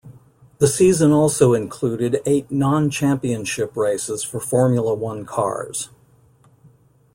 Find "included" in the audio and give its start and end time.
1.53-2.21